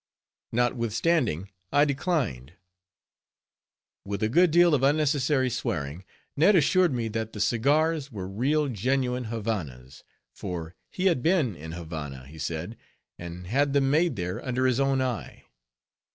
Notwithstanding 0.51 1.51
I 1.71 1.85
declined; 1.85 2.53
with 4.03 4.23
a 4.23 4.29
good 4.29 4.49
deal 4.49 4.73
of 4.73 4.81
unnecessary 4.81 5.51
swearing, 5.51 6.05
Ned 6.35 6.55
assured 6.55 6.91
me 6.91 7.07
that 7.09 7.33
the 7.33 7.39
cigars 7.39 8.11
were 8.11 8.27
real 8.27 8.67
genuine 8.67 9.25
Havannas; 9.25 10.03
for 10.33 10.73
he 10.89 11.05
had 11.05 11.21
been 11.21 11.55
in 11.55 11.73
Havanna, 11.73 12.25
he 12.25 12.39
said, 12.39 12.77
and 13.19 13.45
had 13.45 13.73
them 13.73 13.91
made 13.91 14.15
there 14.15 14.43
under 14.43 14.65
his 14.65 14.79
own 14.79 15.03
eye. 15.03 15.43